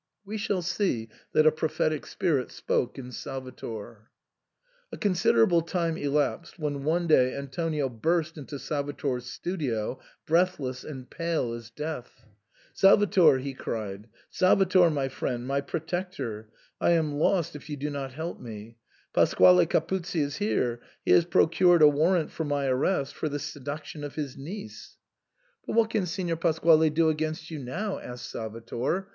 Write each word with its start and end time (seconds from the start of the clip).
We 0.25 0.39
shall 0.39 0.63
see 0.63 1.09
that 1.33 1.45
a 1.45 1.51
prophetic 1.51 2.07
spirit 2.07 2.49
spoke 2.51 2.97
in 2.97 3.11
Sal 3.11 3.39
vator. 3.43 4.07
A 4.91 4.97
considerable 4.97 5.61
time 5.61 5.95
elapsed, 5.95 6.57
when 6.57 6.83
one 6.83 7.05
day 7.05 7.35
Antonio 7.35 7.87
burst 7.87 8.35
into 8.35 8.57
Salvator's 8.57 9.27
studio 9.27 9.99
breathless 10.25 10.83
and 10.83 11.07
pale 11.07 11.53
as 11.53 11.69
death." 11.69 12.23
Salvator!" 12.81 13.37
he 13.45 13.53
cried," 13.53 14.07
Salvator, 14.41 14.89
my 14.89 15.07
friend, 15.07 15.45
my 15.45 15.61
pro 15.61 15.79
tector! 15.81 16.45
I 16.79 16.93
am 16.93 17.19
lost 17.19 17.55
if 17.55 17.69
you 17.69 17.77
do 17.77 17.91
not 17.91 18.11
help 18.13 18.39
me. 18.39 18.77
Pasquale 19.13 19.67
Capuzzi 19.67 20.21
is 20.21 20.37
here; 20.37 20.81
he 21.05 21.11
has 21.11 21.25
procured 21.25 21.83
a 21.83 21.87
warrant 21.87 22.31
for 22.31 22.43
my 22.43 22.65
ar 22.67 22.75
rest 22.75 23.13
for 23.13 23.29
the 23.29 23.37
seduction 23.37 24.03
of 24.03 24.15
his 24.15 24.35
niece." 24.35 24.97
IS6 24.97 25.65
SIGNOR 25.65 25.65
FORMICA.'' 25.65 25.65
But 25.67 25.75
what 25.75 25.89
can 25.91 26.05
Signor 26.07 26.37
Pasquale 26.37 26.89
do 26.89 27.09
against 27.09 27.51
you 27.51 27.59
now?" 27.59 27.99
asked 27.99 28.27
Salvator. 28.31 29.09